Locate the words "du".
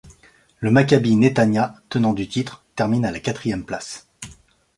2.13-2.27